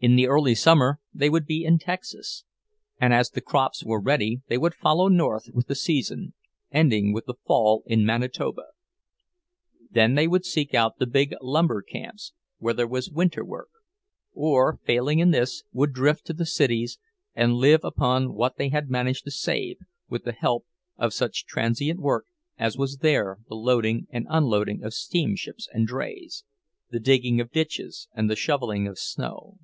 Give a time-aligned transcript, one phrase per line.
[0.00, 2.44] In the early summer they would be in Texas,
[3.00, 6.34] and as the crops were ready they would follow north with the season,
[6.70, 8.64] ending with the fall in Manitoba.
[9.90, 13.70] Then they would seek out the big lumber camps, where there was winter work;
[14.34, 16.98] or failing in this, would drift to the cities,
[17.34, 19.78] and live upon what they had managed to save,
[20.10, 20.66] with the help
[20.98, 22.26] of such transient work
[22.58, 26.44] as was there the loading and unloading of steamships and drays,
[26.90, 29.56] the digging of ditches and the shoveling of snow.